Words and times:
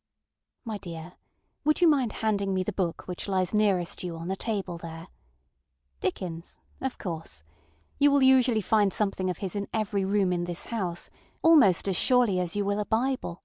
ŌĆØ 0.00 0.60
My 0.64 0.78
dear, 0.78 1.12
would 1.62 1.82
you 1.82 1.86
mind 1.86 2.12
handing 2.24 2.54
me 2.54 2.62
the 2.62 2.72
book 2.72 3.02
which 3.06 3.28
lies 3.28 3.52
nearest 3.52 4.02
you 4.02 4.16
on 4.16 4.28
the 4.28 4.34
table 4.34 4.78
there? 4.78 5.08
ŌĆ£Dickens? 6.00 6.56
ŌĆØ 6.80 6.86
Of 6.86 6.96
course. 6.96 7.44
You 7.98 8.10
will 8.10 8.22
usually 8.22 8.62
find 8.62 8.94
something 8.94 9.28
of 9.28 9.36
his 9.44 9.54
in 9.54 9.68
every 9.74 10.06
room 10.06 10.32
in 10.32 10.44
this 10.44 10.68
houseŌĆöalmost 10.68 11.86
as 11.86 11.96
surely 11.96 12.40
as 12.40 12.56
you 12.56 12.64
will 12.64 12.80
a 12.80 12.86
Bible. 12.86 13.42